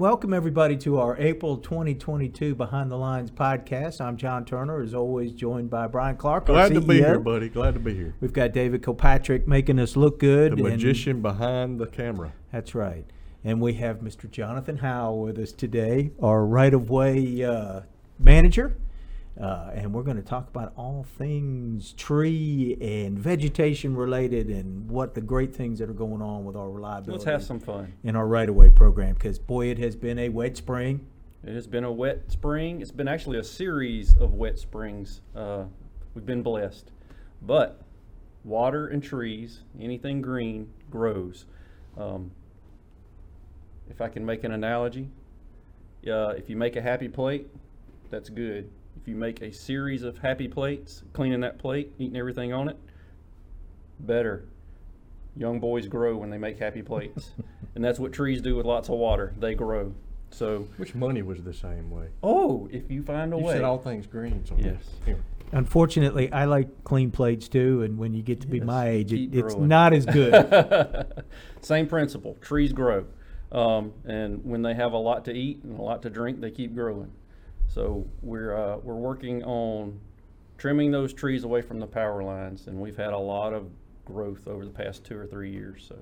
[0.00, 4.00] welcome everybody to our April 2022 Behind the Lines podcast.
[4.00, 6.46] I'm John Turner, as always, joined by Brian Clark.
[6.46, 7.50] Glad to be here, buddy.
[7.50, 8.14] Glad to be here.
[8.18, 10.52] We've got David Kilpatrick making us look good.
[10.52, 12.32] The and- magician behind the camera.
[12.50, 13.04] That's right.
[13.44, 14.28] And we have Mr.
[14.30, 17.82] Jonathan Howe with us today, our right of way uh,
[18.18, 18.78] manager.
[19.38, 25.14] Uh, and we're going to talk about all things tree and vegetation related and what
[25.14, 27.92] the great things that are going on with our reliability Let's have some fun.
[28.02, 31.06] in our right of way program because, boy, it has been a wet spring.
[31.44, 32.82] It has been a wet spring.
[32.82, 35.22] It's been actually a series of wet springs.
[35.34, 35.64] Uh,
[36.14, 36.90] we've been blessed.
[37.40, 37.80] But
[38.44, 41.46] water and trees, anything green, grows.
[41.96, 42.32] Um,
[43.88, 45.08] if I can make an analogy,
[46.06, 47.48] uh, if you make a happy plate,
[48.10, 48.70] that's good.
[49.00, 52.76] If you make a series of happy plates, cleaning that plate, eating everything on it,
[53.98, 54.44] better.
[55.36, 57.30] Young boys grow when they make happy plates.
[57.74, 59.32] and that's what trees do with lots of water.
[59.38, 59.94] They grow.
[60.30, 62.08] So Which money was the same way?
[62.22, 63.54] Oh, if you find a You way.
[63.54, 64.44] said all things green.
[64.44, 64.82] So Yes.
[65.04, 65.22] Here.
[65.52, 69.16] Unfortunately, I like clean plates too, and when you get to be my age, it,
[69.16, 69.68] keep it's growing.
[69.68, 71.06] not as good.
[71.60, 72.36] Same principle.
[72.40, 73.06] Trees grow.
[73.50, 76.52] Um, and when they have a lot to eat and a lot to drink, they
[76.52, 77.10] keep growing.
[77.72, 80.00] So we're, uh, we're working on
[80.58, 83.70] trimming those trees away from the power lines, and we've had a lot of
[84.04, 85.86] growth over the past two or three years.
[85.88, 85.96] So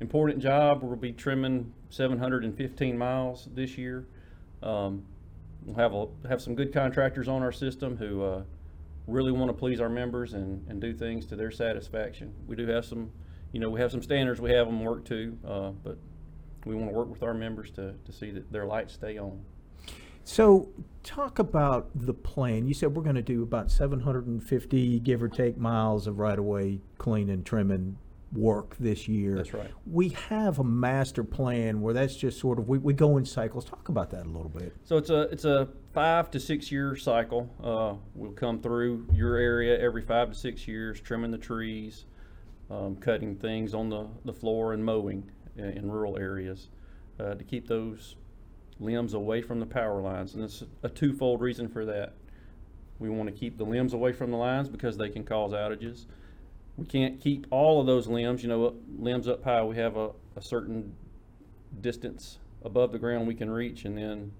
[0.00, 0.82] important job.
[0.82, 4.06] We'll be trimming 715 miles this year.
[4.62, 5.02] Um,
[5.64, 8.42] we'll have a, have some good contractors on our system who uh,
[9.06, 12.34] really want to please our members and, and do things to their satisfaction.
[12.46, 13.10] We do have some,
[13.52, 15.96] you know, we have some standards we have them work to, uh, but
[16.66, 19.42] we want to work with our members to, to see that their lights stay on.
[20.28, 20.68] So,
[21.02, 22.66] talk about the plan.
[22.66, 26.44] You said we're going to do about 750, give or take, miles of right of
[26.44, 27.96] way clean and trimming
[28.34, 29.36] work this year.
[29.36, 29.70] That's right.
[29.90, 33.64] We have a master plan where that's just sort of, we, we go in cycles.
[33.64, 34.76] Talk about that a little bit.
[34.84, 37.48] So it's a it's a five to six year cycle.
[37.64, 42.04] Uh, we'll come through your area every five to six years, trimming the trees,
[42.70, 46.68] um, cutting things on the, the floor, and mowing in, in rural areas
[47.18, 48.16] uh, to keep those
[48.80, 50.34] limbs away from the power lines.
[50.34, 52.14] And it's a twofold reason for that.
[52.98, 56.06] We want to keep the limbs away from the lines because they can cause outages.
[56.76, 58.42] We can't keep all of those limbs.
[58.42, 60.94] You know, up- limbs up high, we have a, a certain
[61.80, 64.32] distance above the ground we can reach, and then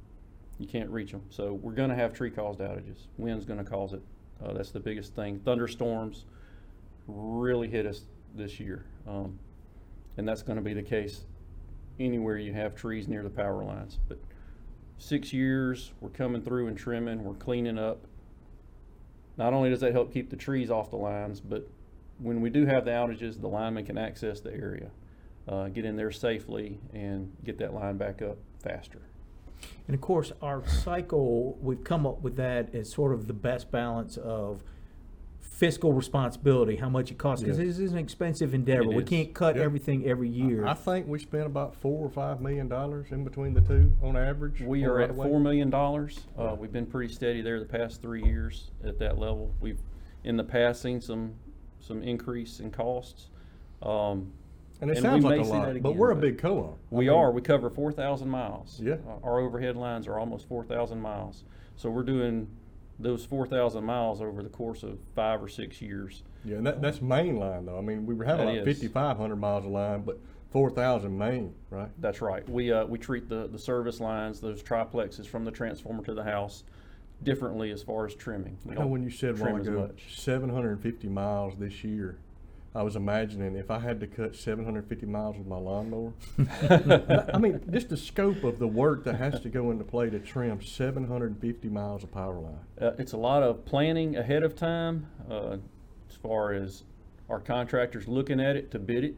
[0.59, 1.23] you can't reach them.
[1.31, 3.07] So we're going to have tree caused outages.
[3.17, 4.03] Wind's going to cause it.
[4.43, 5.41] Uh, that's the biggest thing.
[5.41, 6.25] Thunderstorms
[7.07, 8.03] really hit us
[8.35, 9.39] this year, um,
[10.17, 11.25] and that's going to be the case
[11.99, 13.99] anywhere you have trees near the power lines.
[14.09, 14.19] But
[14.99, 17.25] six years, we're coming through and trimming.
[17.25, 18.07] We're cleaning up.
[19.37, 21.69] Not only does that help keep the trees off the lines, but
[22.19, 24.91] when we do have the outages, the linemen can access the area,
[25.47, 29.03] uh, get in there safely, and get that line back up faster.
[29.87, 33.71] And of course, our cycle, we've come up with that as sort of the best
[33.71, 34.63] balance of
[35.41, 37.43] fiscal responsibility, how much it costs.
[37.43, 37.65] Because Yeah.
[37.67, 38.83] this is an expensive endeavor.
[38.85, 39.09] It We is.
[39.09, 39.63] can't cut Yeah.
[39.63, 40.65] everything every year.
[40.67, 44.17] I think we spent about four or five million dollars in between the two on
[44.17, 44.61] average.
[44.61, 45.29] We on are at right-of-way.
[45.29, 46.27] four million dollars.
[46.37, 49.53] Uh, we've been pretty steady there the past three years at that level.
[49.61, 49.81] We've,
[50.23, 51.33] in the past, seen some,
[51.81, 53.29] some increase in costs.
[53.83, 54.33] Um,
[54.81, 56.75] And it and sounds like a lot, that but we're a big co-op.
[56.75, 58.81] I we mean, are, we cover four thousand miles.
[58.81, 58.99] Yeah.
[59.09, 61.43] Uh, Our overhead lines are almost four thousand miles.
[61.75, 62.47] So we're doing
[62.99, 66.23] those four thousand miles over the course of five or six years.
[66.45, 67.79] Yeah, and that, that's main line though.
[67.79, 70.19] I mean, we were having like fifty-five hundred miles of line, but
[70.51, 71.91] four thousand main, right?
[72.01, 72.49] That's right.
[72.49, 76.25] We, uh, we treat the, the service lines, those triplexes from the transformer to the
[76.25, 76.65] house
[77.23, 78.57] differently as far as trimming.
[78.65, 80.17] We You know, when you said a while as ago, much.
[80.17, 82.19] seven hundred and fifty miles this year,
[82.75, 85.57] I was imagining if I had to cut seven hundred and fifty miles with my
[85.57, 86.13] lawnmower.
[87.33, 90.19] I mean, just the scope of the work that has to go into play to
[90.19, 92.59] trim seven hundred and fifty miles of power line.
[92.81, 95.57] Uh, it's a lot of planning ahead of time, uh,
[96.11, 96.85] as far as
[97.29, 99.15] our contractors looking at it to bid it.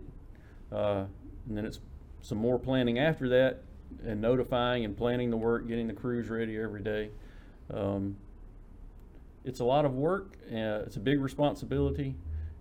[0.72, 1.04] Uh,
[1.48, 1.80] and then it's
[2.22, 3.62] some more planning after that
[4.04, 7.10] and notifying and planning the work, getting the crews ready every day.
[7.72, 8.16] Um,
[9.44, 12.14] it's a lot of work, uh, it's a big responsibility,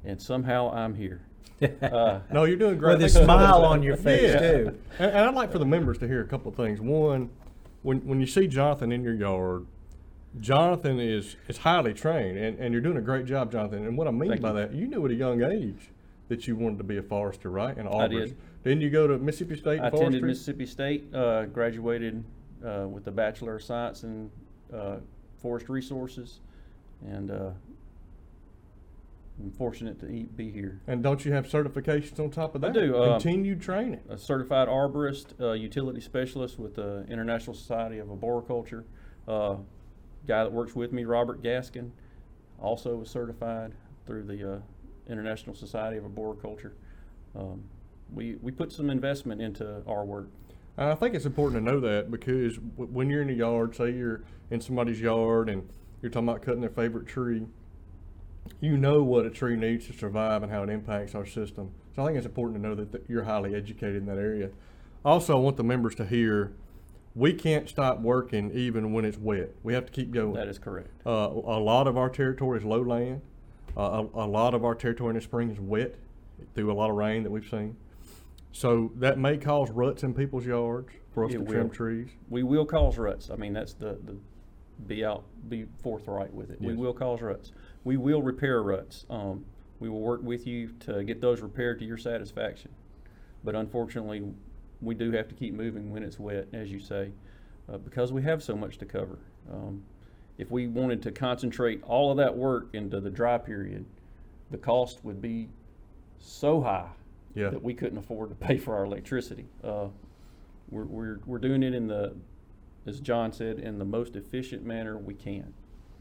[0.06, 1.22] and somehow I'm here.
[1.82, 3.00] Uh, No, you're doing great.
[3.00, 4.40] With a smile on your face, Yeah.
[4.40, 4.80] too.
[4.98, 6.80] And, and I'd like for the members to hear a couple of things.
[6.80, 7.30] One,
[7.82, 9.66] when when you see Jonathan in your yard,
[10.40, 13.86] Jonathan is is highly trained, and, and you're doing a great job, Jonathan.
[13.86, 14.56] And what I mean Thank by you.
[14.56, 15.90] that, you knew at a young age
[16.30, 17.76] that you wanted to be a forester, right?
[17.76, 18.10] And I arborist.
[18.28, 18.38] did.
[18.64, 20.28] Didn't you go to Mississippi State I in attended forestry?
[20.28, 22.24] Mississippi State, uh, graduated
[22.66, 24.30] uh, with a Bachelor of Science in
[24.74, 24.98] uh,
[25.42, 26.40] Forest Resources,
[27.08, 27.50] and uh,
[29.42, 30.82] I'm fortunate to be here.
[30.88, 32.72] And don't you have certifications on top of that?
[32.72, 34.02] I do, uh, Continued training.
[34.10, 38.86] A certified arborist, uh, utility specialist with the International Society of Arboriculture.
[39.28, 39.58] Uh,
[40.28, 41.92] guy that works with me, Robert Gaskin,
[42.60, 43.74] also was certified
[44.06, 44.60] through the uh,
[45.08, 46.74] International Society of Arboriculture.
[47.36, 47.64] Um,
[48.14, 50.30] we, we put some investment into our work.
[50.78, 53.92] I think it's important to know that because w- when you're in a yard, say
[53.92, 55.68] you're in somebody's yard and
[56.02, 57.46] you're talking about cutting their favorite tree,
[58.60, 61.72] you know what a tree needs to survive and how it impacts our system.
[61.96, 64.50] So I think it's important to know that, that you're highly educated in that area.
[65.04, 66.52] Also, I want the members to hear
[67.16, 69.52] we can't stop working even when it's wet.
[69.64, 70.34] We have to keep going.
[70.34, 70.90] That is correct.
[71.06, 73.22] Uh, a lot of our territory is lowland.
[73.78, 75.96] Uh, a, a lot of our territory in the spring is wet
[76.56, 77.76] through a lot of rain that we've seen.
[78.52, 82.10] So that may cause ruts in people's yards for us It to trim trees.
[82.30, 83.30] We will cause ruts.
[83.30, 84.18] I mean, that's the, the,
[84.88, 86.62] be out, be forthright with it.
[86.62, 87.52] We will cause ruts.
[87.84, 89.06] We will repair ruts.
[89.10, 89.46] Um,
[89.80, 92.72] we will work with you to get those repaired to your satisfaction.
[93.44, 94.24] But unfortunately,
[94.82, 97.12] we do have to keep moving when it's wet, as you say,
[97.72, 99.20] uh, because we have so much to cover.
[99.52, 99.84] Um,
[100.38, 103.86] if we wanted to concentrate all of that work into the dry period,
[104.52, 105.50] the cost would be
[106.18, 106.90] so high
[107.36, 107.50] Yeah.
[107.50, 109.46] that we couldn't afford to pay for our electricity.
[109.64, 109.88] Uh,
[110.70, 112.14] we're, we're, we're doing it in the,
[112.86, 115.54] as John said, in the most efficient manner we can.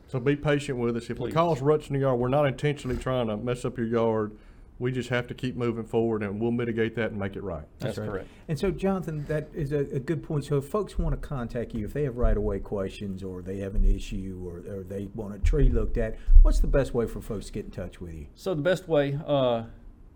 [0.09, 1.05] So be patient with us.
[1.05, 1.35] If we Please.
[1.35, 4.33] cause ruts in the yard, we're not intentionally trying to mess up your yard.
[4.79, 7.65] We just have to keep moving forward and we'll mitigate that and make it right.
[7.81, 8.09] That's right.
[8.09, 8.29] correct.
[8.47, 10.45] And so, Jonathan, that is a, a good point.
[10.45, 13.75] So, if folks want to contact you, if they have right-of-way questions, or they have
[13.75, 17.21] an issue, or, or they want a tree looked at, what's the best way for
[17.21, 18.27] folks to get in touch with you?
[18.37, 19.65] So the best way, uh,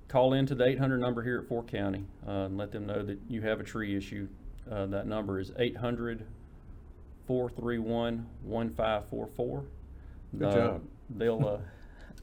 [0.07, 3.03] call into the eight hundred number here at Four County, uh, and let them know
[3.03, 4.29] that you have a tree issue.
[4.71, 6.25] Uh, that number is 800
[7.27, 9.65] 431 1544.
[10.39, 10.83] Good job.
[11.11, 11.59] They'll, uh,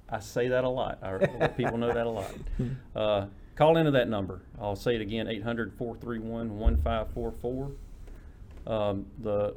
[0.10, 1.00] I say that a lot.
[1.04, 2.34] I let people know that a lot.
[2.96, 4.42] Uh, call into that number.
[4.60, 7.72] I'll say it again, 800 431 1544.
[8.68, 9.56] Um, the,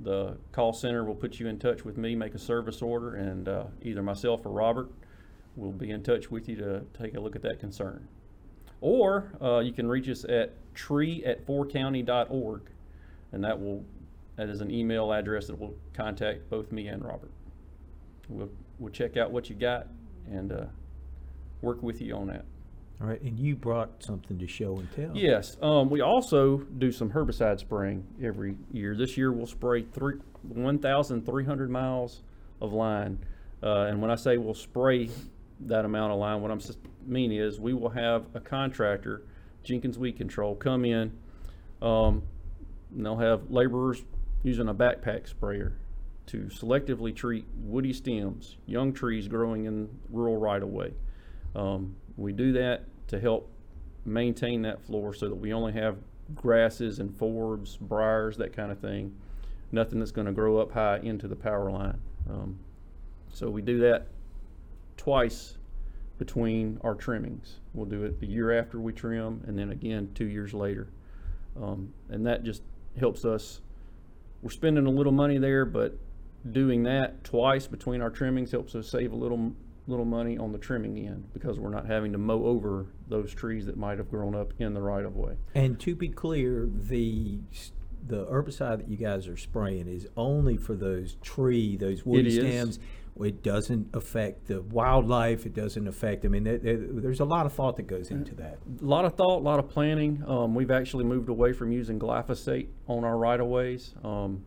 [0.00, 3.48] the call center will put you in touch with me, make a service order, and,
[3.48, 4.90] uh, either myself or Robert
[5.56, 8.06] will be in touch with you to take a look at that concern.
[8.80, 12.62] Or, uh, you can reach us at tree at fourcounty.org,
[13.32, 13.84] and that will,
[14.36, 17.30] that is an email address that will contact both me and Robert.
[18.28, 19.86] We'll, we'll check out what you got
[20.30, 20.64] and, uh,
[21.60, 22.44] work with you on that.
[23.00, 25.10] All right, and you brought something to show and tell.
[25.16, 28.96] Yes, um, we also do some herbicide spraying every year.
[28.96, 32.22] This year we'll spray three, one thousand three hundred miles
[32.60, 33.18] of line.
[33.62, 35.10] Uh, and when I say we'll spray
[35.60, 39.22] that amount of line, what I'm s- mean is we will have a contractor,
[39.64, 41.12] Jenkins Weed Control, come in.
[41.80, 42.22] Um,
[42.94, 44.02] and they'll have laborers
[44.44, 45.72] using a backpack sprayer
[46.26, 50.92] to selectively treat woody stems, young trees growing in rural right of way.
[51.54, 53.50] Um, we do that to help
[54.04, 55.98] maintain that floor so that we only have
[56.34, 59.14] grasses and forbs, briars, that kind of thing.
[59.70, 61.98] Nothing that's going to grow up high into the power line.
[62.28, 62.58] Um,
[63.32, 64.08] so we do that
[64.96, 65.56] twice
[66.18, 67.56] between our trimmings.
[67.74, 70.88] We'll do it the year after we trim, and then again two years later.
[71.60, 72.62] Um, and that just
[72.98, 73.60] helps us.
[74.42, 75.96] We're spending a little money there, but
[76.50, 79.52] doing that twice between our trimmings helps us save a little
[79.88, 83.66] little money on the trimming end because we're not having to mow over those trees
[83.66, 85.34] that might have grown up in the right of way.
[85.56, 87.40] And to be clear, the
[88.06, 92.34] the herbicide that you guys are spraying is only for those tree, those woody is.
[92.36, 92.78] stems.
[93.20, 95.44] It doesn't affect the wildlife.
[95.44, 96.24] It doesn't affect.
[96.24, 98.58] I mean, there, there- there's a lot of thought that goes into that.
[98.80, 100.24] A lot of thought, a lot of planning.
[100.26, 103.94] Um, we've actually moved away from using glyphosate on our right of ways.
[104.02, 104.44] Um,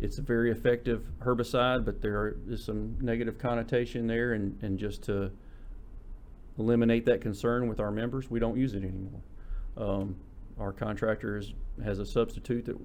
[0.00, 5.02] it's a very effective herbicide, but there is some negative connotation there, and, and just
[5.04, 5.30] to
[6.58, 9.20] eliminate that concern with our members, we don't use it anymore.
[9.76, 10.16] Um,
[10.58, 12.76] our contractor is, has a substitute that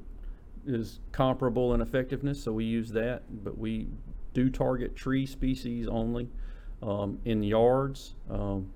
[0.66, 3.88] is comparable in effectiveness, so we use that, but we
[4.34, 6.30] do target tree species only.
[6.82, 8.72] Um, in yards, um,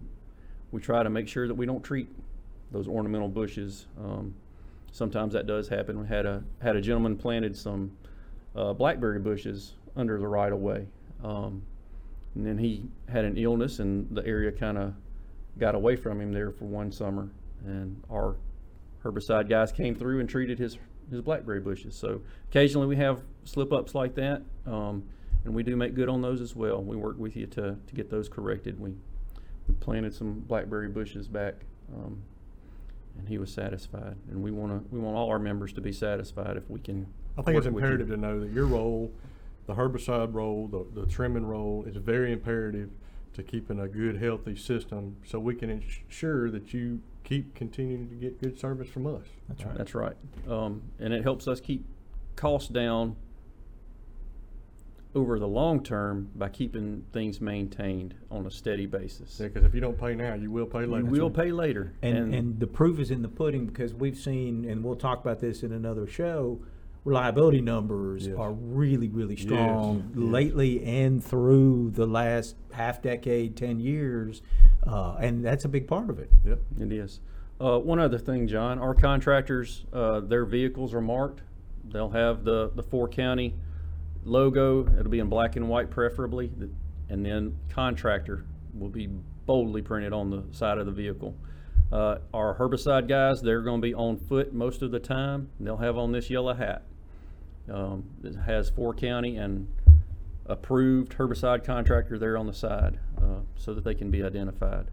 [0.71, 2.09] we try to make sure that we don't treat
[2.71, 3.87] those ornamental bushes.
[3.97, 4.35] Um,
[4.91, 5.99] sometimes that does happen.
[5.99, 7.91] We had a, had a gentleman planted some,
[8.57, 10.87] uh, blackberry bushes under the right of way.
[11.23, 11.63] Um,
[12.35, 14.93] and then he had an illness and the area kind of
[15.57, 17.29] got away from him there for one summer.
[17.65, 18.35] And our
[19.03, 20.77] herbicide guys came through and treated his,
[21.09, 21.95] his blackberry bushes.
[21.95, 24.41] So occasionally we have slip ups like that.
[24.65, 25.03] Um,
[25.45, 26.83] and we do make good on those as well.
[26.83, 28.79] We work with you to, to get those corrected.
[28.79, 28.93] We,
[29.67, 31.55] we planted some blackberry bushes back,
[31.95, 32.21] um,
[33.17, 34.15] and he was satisfied.
[34.29, 37.07] And we want to, we want all our members to be satisfied if we can.
[37.37, 39.11] I think it's work imperative to know that your role,
[39.65, 42.89] the herbicide role, the, the trimming role is very imperative
[43.33, 48.15] to keeping a good, healthy system so we can ensure that you keep continuing to
[48.15, 49.27] get good service from us.
[49.47, 49.77] That's right.
[49.77, 50.15] That's right.
[50.49, 51.85] Um, and it helps us keep
[52.35, 53.15] costs down
[55.17, 59.39] over the long term by keeping things maintained on a steady basis.
[59.39, 61.05] Yeah, because if you don't pay now, you will pay later.
[61.05, 61.93] You will pay later.
[62.03, 65.39] And, and the proof is in the pudding because we've seen, and we'll talk about
[65.39, 66.61] this in another show,
[67.03, 68.37] reliability numbers Yes.
[68.37, 70.17] are really, really strong yes.
[70.17, 74.43] lately and through the last half decade, 10 years.
[74.85, 76.29] Uh, and that's a big part of it.
[76.45, 76.59] Yep.
[76.79, 77.21] It is.
[77.59, 81.41] Uh, one other thing, John, our contractors, uh, their vehicles are marked.
[81.89, 83.55] They'll have the, the four county
[84.27, 84.85] logo.
[84.99, 86.51] It'll be in black and white preferably.
[87.09, 89.07] And then contractor will be
[89.45, 91.35] boldly printed on the side of the vehicle.
[91.91, 95.49] Uh, our herbicide guys, they're gonna be on foot most of the time.
[95.59, 96.83] They'll have on this yellow hat.
[97.71, 99.67] Um, it has four county and
[100.45, 104.87] approved herbicide contractor there on the side, uh, so that they can be identified.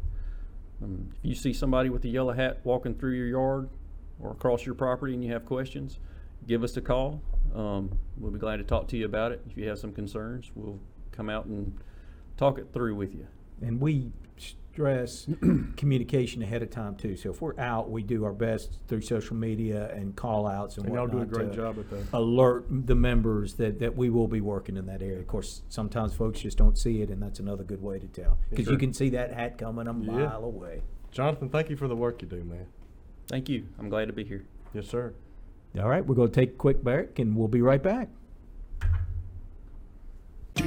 [0.83, 3.69] Um, if you see somebody with a yellow hat walking through your yard
[4.21, 5.99] or across your property and you have questions,
[6.47, 7.23] give us a call.
[7.55, 9.43] Um, we'll be glad to talk to you about it.
[9.49, 10.81] If you have some concerns, we'll
[11.13, 11.79] come out and
[12.37, 13.27] talk it through with you.
[13.63, 14.11] And we
[14.75, 15.29] stress
[15.77, 17.17] communication ahead of time too.
[17.17, 20.87] So if we're out, we do our best through social media and call outs and
[20.87, 22.07] And y'all do a great job at that.
[22.13, 25.21] Alert the members that, that we will be working in that area.
[25.21, 28.37] Of course, sometimes folks just don't see it and that's another good way to tell.
[28.51, 30.13] Because you can see that hat coming a Yeah.
[30.13, 30.83] mile away.
[31.13, 32.67] Jonathan, thank you for the work you do, man.
[33.29, 33.69] Thank you.
[33.79, 34.45] I'm glad to be here.
[34.73, 35.15] Yes, sir.
[35.81, 38.09] All right, we're going to take a quick break and we'll be right back.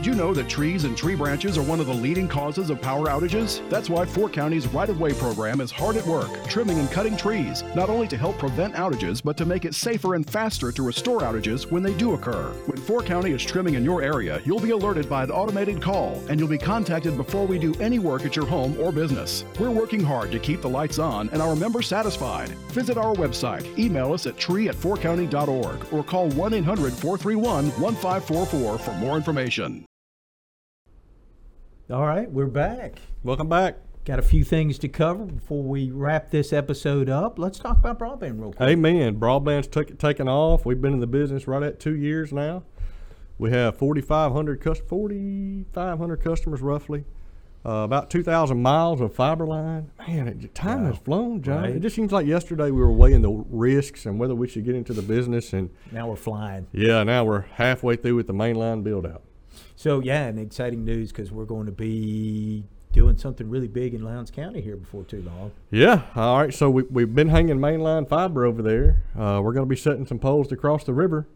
[0.08, 3.08] You know that trees and tree branches are one of the leading causes of power
[3.08, 3.60] outages?
[3.70, 7.18] That's why Four County's Right of Way program is hard at work, trimming and cutting
[7.18, 10.82] trees, not only to help prevent outages, but to make it safer and faster to
[10.82, 12.54] restore outages when they do occur.
[12.68, 16.24] When Four County is trimming in your area, you'll be alerted by an automated call,
[16.30, 19.44] and you'll be contacted before we do any work at your home or business.
[19.60, 22.48] We're working hard to keep the lights on and our members satisfied.
[22.72, 28.78] Visit our website, email us at tree at fourcounty.org, or call 1 800 431 1544
[28.78, 29.86] for more information.
[31.90, 33.00] All right, we're back.
[33.24, 33.78] Welcome back.
[34.06, 37.38] Got a few things to cover before we wrap this episode up.
[37.40, 38.70] Let's talk about broadband real quick.
[38.70, 39.20] Amen.
[39.20, 40.66] Broadband's took, taken off.
[40.66, 42.64] We've been in the business right at two years now.
[43.38, 47.06] We have 4,500 cus- 4,500 customers roughly.
[47.66, 49.92] Uh, about 2,000 miles of fiber line.
[50.08, 50.92] Man, it, time Wow.
[50.92, 51.64] has flown, John.
[51.64, 51.76] Right.
[51.76, 54.76] It just seems like yesterday we were weighing the risks and whether we should get
[54.76, 55.52] into the business.
[55.52, 56.68] And Now we're flying.
[56.72, 59.24] yeah, now we're halfway through with the main line build out.
[59.76, 64.02] So yeah, and exciting news because we're going to be doing something really big in
[64.02, 65.52] Lowndes County here before too long.
[65.70, 66.02] Yeah.
[66.16, 66.54] All right.
[66.54, 69.04] So we, we've been hanging mainline fiber over there.
[69.16, 71.28] Uh, we're going to be setting some poles to cross the river,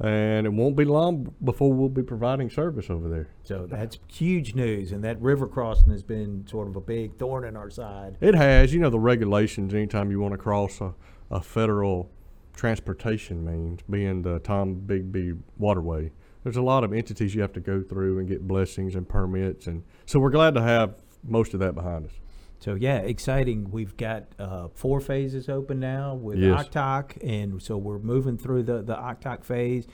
[0.00, 3.28] and it won't be long before we'll be providing service over there.
[3.42, 7.44] So that's huge news, and that river crossing has been sort of a big thorn
[7.44, 8.18] in our side.
[8.20, 9.72] It has, you know, the regulations.
[9.72, 10.94] Anytime you want to cross a,
[11.30, 12.10] a federal
[12.54, 16.10] transportation means, being the Tombigbee Waterway,
[16.44, 19.66] there's a lot of entities you have to go through and get blessings and permits,
[19.66, 22.12] and so we're glad to have most of that behind us.
[22.60, 23.70] So yeah, exciting.
[23.70, 26.66] We've got uh, four phases open now with Yes.
[26.68, 29.86] Oktoc, and so we're moving through the the Oktoc phase.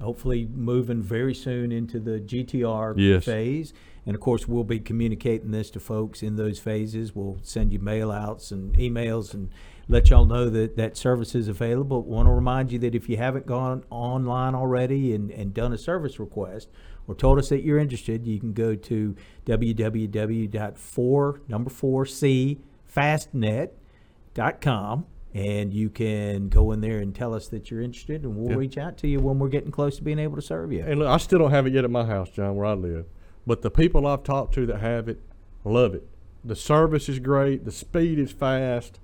[0.00, 3.24] Hopefully, moving very soon into the GTR Yes.
[3.24, 3.72] phase.
[4.04, 7.14] And of course, we'll be communicating this to folks in those phases.
[7.14, 9.50] We'll send you mail outs and emails and
[9.88, 12.02] let y'all know that that service is available.
[12.02, 15.78] Want to remind you that if you haven't gone online already and, and done a
[15.78, 16.68] service request
[17.08, 22.58] or told us that you're interested, you can go to www.4 number 4c
[22.94, 28.50] fastnet.com and you can go in there and tell us that you're interested and we'll
[28.50, 28.56] Yeah.
[28.56, 30.84] reach out to you when we're getting close to being able to serve you.
[30.86, 33.06] And look, I still don't have it yet at my house, John, where I live.
[33.46, 35.20] But the people I've talked to that have it
[35.64, 36.06] love it.
[36.44, 37.64] The service is great.
[37.64, 39.00] The speed is fast.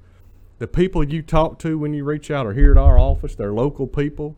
[0.59, 3.35] The people you talk to when you reach out are here at our office.
[3.35, 4.37] They're local people.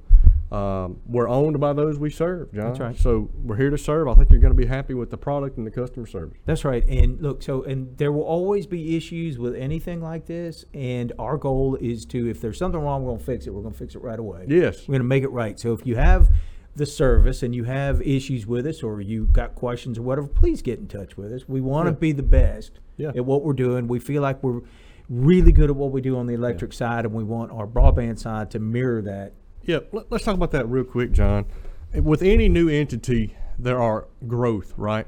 [0.53, 2.65] Um, we're owned by those we serve, John.
[2.67, 2.97] That's right.
[2.99, 4.09] So we're here to serve.
[4.09, 6.37] I think you're going to be happy with the product and the customer service.
[6.45, 6.85] That's right.
[6.89, 10.65] And look, so and there will always be issues with anything like this.
[10.75, 13.51] And our goal is to, if there's something wrong, we're gonna fix it.
[13.55, 14.47] We're gonna fix it right away.
[14.49, 14.89] Yes.
[14.89, 15.59] We're gonna make it right.
[15.59, 16.31] So if you have
[16.75, 20.63] the service and you have issues with us, or you got questions or whatever, please
[20.63, 21.49] get in touch with us.
[21.49, 21.99] We want to Yeah.
[21.99, 23.13] be the best Yeah.
[23.15, 23.87] at what we're doing.
[23.87, 24.63] We feel like we're
[25.11, 28.19] really good at what we do on the electric side, and we want our broadband
[28.19, 29.33] side to mirror that.
[29.63, 31.45] Yeah, let, us talk about that real quick, John.
[31.93, 35.07] With any new entity, there are growth, right?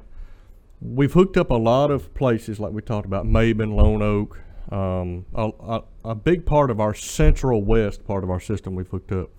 [0.81, 4.41] We've hooked up a lot of places, like we talked about, Maben, Lone Oak.
[4.71, 8.89] Um, a, a, a big part of our central west part of our system we've
[8.89, 9.31] hooked up.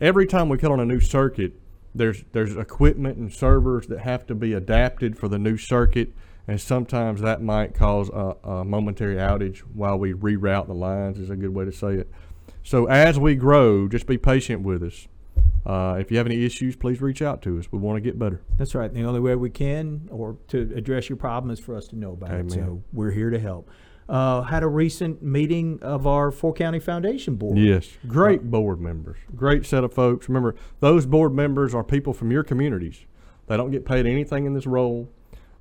[0.00, 1.54] Every time we cut on a new circuit,
[1.94, 6.12] there's there's equipment and servers that have to be adapted for the new circuit,
[6.48, 11.18] and sometimes that might cause a, a momentary outage while we reroute the lines.
[11.18, 12.10] Is a good way to say it.
[12.62, 15.08] So as we grow, just be patient with us.
[15.64, 17.70] Uh, if you have any issues, please reach out to us.
[17.72, 18.40] We want to get better.
[18.56, 18.92] That's right.
[18.92, 22.12] The only way we can, or to address your problem, is for us to know
[22.12, 22.46] about Amen.
[22.46, 22.52] it.
[22.52, 23.68] So we're here to help.
[24.08, 27.58] Uh, had a recent meeting of our Four County Foundation Board.
[27.58, 30.28] Yes, great board members, great set of folks.
[30.28, 33.04] Remember, those board members are people from your communities.
[33.48, 35.08] They don't get paid anything in this role.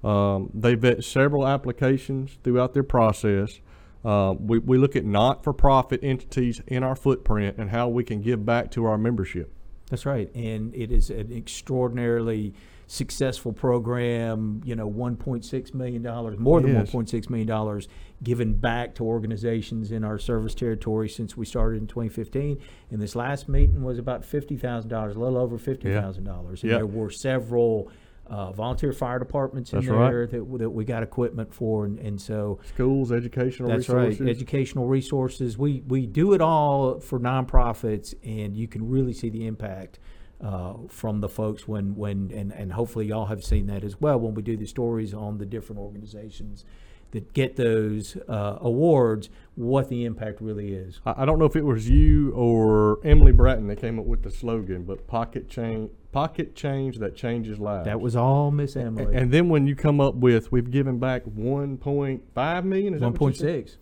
[0.06, 3.60] Um, they vet several applications throughout their process.
[4.04, 8.46] Uh, we, we look at not-for-profit entities in our footprint and how we can give
[8.46, 9.52] back to our membership.
[9.90, 12.54] That's right, and it is an extraordinarily
[12.88, 14.62] successful program.
[14.64, 16.92] You know, one point six million dollars, more than Yes.
[16.92, 17.88] point six million dollars,
[18.24, 22.60] given back to organizations in our service territory since we started in 2015.
[22.92, 26.62] And this last meeting was about fifty thousand dollars, a little over fifty thousand dollars.
[26.64, 26.78] And Yeah.
[26.78, 27.92] there were several
[28.28, 30.10] uh, volunteer fire departments in That's right.
[30.10, 32.60] there that, that we got equipment for, and, and so.
[32.74, 34.20] Schools, educational That's resources.
[34.20, 34.30] right.
[34.30, 35.58] Educational resources.
[35.58, 40.00] We we do it all for nonprofits, and you can really see the impact
[40.42, 44.20] uh, from the folks when when and and hopefully y'all have seen that as well
[44.20, 46.66] when we do the stories on the different organizations
[47.12, 49.30] that get those uh, awards.
[49.56, 51.00] What the impact really is.
[51.06, 54.24] I, I don't know if it was you or Emily Bratton that came up with
[54.24, 57.84] the slogan, but pocket change, pocket change that changes lives.
[57.84, 59.14] That was all Miss Emily.
[59.14, 62.94] And then when you come up with, we've given back 1.5 million.
[62.94, 63.68] Is that One what you point said?
[63.68, 63.78] six.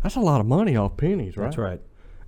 [0.00, 1.46] That's a lot of money off pennies, right?
[1.46, 1.80] That's right.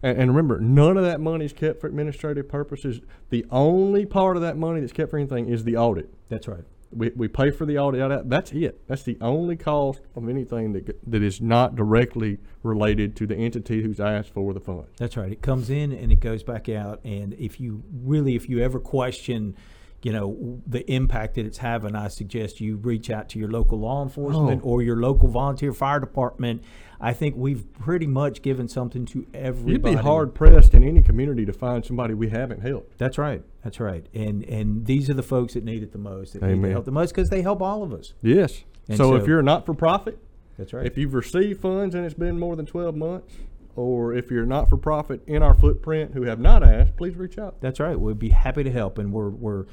[0.03, 3.01] And, and remember, none of that money is kept for administrative purposes.
[3.31, 6.13] The only part of that money that's kept for anything is the audit.
[6.29, 6.65] That's right.
[6.91, 8.01] We, we pay for the audit.
[8.01, 8.81] out- That's it.
[8.89, 13.83] That's the only cost of anything that, that is not directly related to the entity
[13.83, 14.89] who's asked for the funds.
[14.97, 15.31] That's right.
[15.31, 17.01] It comes in and it goes back out.
[17.05, 19.55] And if you really, if you ever question,
[20.03, 23.81] you know, the impact that it's having, I suggest you reach out to your local
[23.81, 24.69] law enforcement Oh.
[24.69, 26.63] or your local volunteer fire department.
[27.01, 29.73] I think we've pretty much given something to everybody.
[29.73, 32.97] You'd be hard pressed in any community to find somebody we haven't helped.
[32.99, 33.43] That's right.
[33.65, 34.07] That's right.
[34.15, 36.33] And and these are the folks that need it the most.
[36.35, 38.15] That need the help the most because they help all of us.
[38.23, 38.63] Yes.
[38.89, 40.19] And so, if you're not for profit,
[40.57, 40.87] That's right.
[40.87, 43.37] If you've received funds and it's been more than 12 months,
[43.77, 47.39] or if you're not for profit in our footprint who have not asked, please reach
[47.39, 47.61] out.
[47.61, 47.99] That's right.
[47.99, 49.67] We'd be happy to help, and we're we're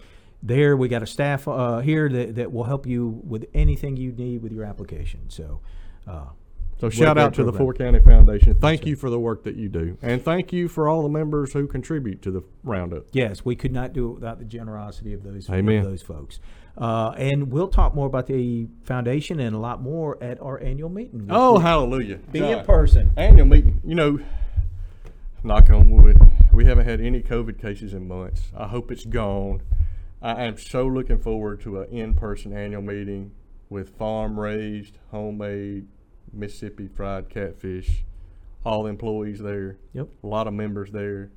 [0.43, 0.77] there.
[0.77, 4.43] We got a staff uh, here that, that will help you with anything you need
[4.43, 5.29] with your application.
[5.29, 5.61] So,
[6.07, 6.25] uh,
[6.79, 7.53] So shout out to the.
[7.53, 8.53] Four County Foundation.
[8.53, 11.53] Thank you for the work that you do, and thank you for all the members
[11.53, 13.05] who contribute to the roundup.
[13.11, 15.83] yes, we could not do it without the generosity of those of Amen.
[15.83, 16.39] those folks.
[16.77, 20.89] Uh, and we'll talk more about the foundation and a lot more at our annual
[20.89, 21.27] meeting.
[21.29, 22.17] Oh, will hallelujah!
[22.31, 23.11] be in person.
[23.15, 23.79] Annual meeting.
[23.85, 24.19] You know,
[25.43, 26.17] knock on wood,
[26.53, 28.51] we haven't had any COVID cases in months.
[28.57, 29.61] I hope it's gone.
[30.21, 33.31] I am so looking forward to an in-person annual meeting
[33.69, 35.87] with farm-raised, homemade
[36.33, 38.03] Mississippi fried catfish.
[38.65, 39.77] All employees there.
[39.93, 40.07] Yep.
[40.23, 41.29] A lot of members there,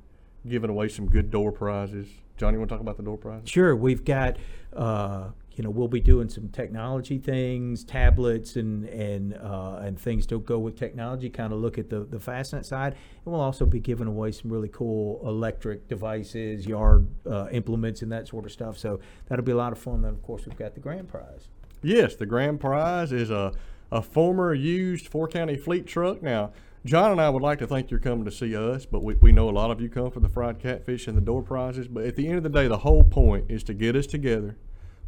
[0.47, 2.07] giving away some good door prizes.
[2.37, 3.49] Johnny, want to talk about the door prizes?
[3.49, 4.37] Sure, we've got,
[4.73, 10.25] uh, you know, we'll be doing some technology things, tablets and and uh, and things
[10.27, 11.29] to go with technology.
[11.29, 14.49] Kind of look at the the Fastnet side, and we'll also be giving away some
[14.51, 18.77] really cool electric devices, yard uh, implements, and that sort of stuff.
[18.77, 20.01] So that'll be a lot of fun.
[20.01, 21.49] Then, of course, we've got the grand prize.
[21.81, 23.51] Yes, the grand prize is a,
[23.91, 26.21] a former used four county fleet truck.
[26.21, 26.53] Now,
[26.85, 29.33] John and I would like to think you're coming to see us, but we, we
[29.33, 31.89] know a lot of you come for the fried catfish and the door prizes.
[31.89, 34.55] But at the end of the day, the whole point is to get us together.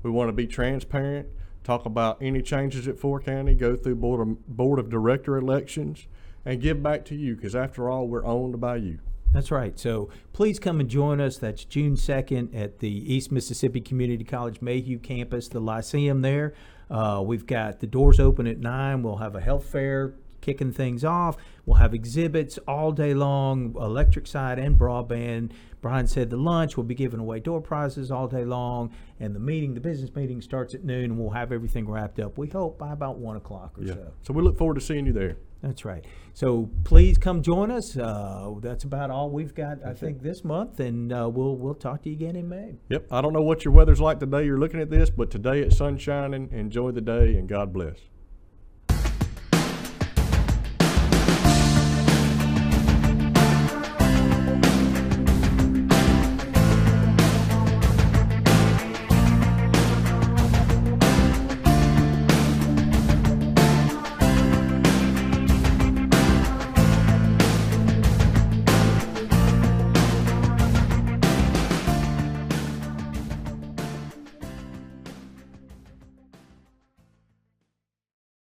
[0.03, 1.29] We want to be transparent,
[1.63, 6.07] talk about any changes at Four County, go through board of, board of director elections,
[6.43, 8.99] and give back to you because after all, we're owned by you.
[9.31, 9.79] That's right.
[9.79, 11.37] So please come and join us.
[11.37, 16.53] That's June 2nd at the East Mississippi Community College Mayhew campus, the Lyceum there.
[16.89, 19.03] Uh, we've got the doors open at 9.
[19.03, 21.37] We'll have a health fair kicking things off.
[21.65, 25.51] We'll have exhibits all day long, electric side and broadband.
[25.81, 29.39] Brian said the lunch we'll be giving away door prizes all day long, and the
[29.39, 32.37] meeting, the business meeting, starts at noon, and we'll have everything wrapped up.
[32.37, 33.93] We hope by about one o'clock or Yeah.
[33.93, 34.11] so.
[34.23, 35.37] So we look forward to seeing you there.
[35.61, 36.03] That's right.
[36.33, 37.95] So please come join us.
[37.95, 42.01] Uh, that's about all we've got, I think, this month, and uh, we'll we'll talk
[42.03, 42.79] to you again in May.
[42.89, 43.07] Yep.
[43.11, 44.43] I don't know what your weather's like today.
[44.45, 46.49] You're looking at this, but today it's sun shining.
[46.51, 47.97] Enjoy the day and God bless.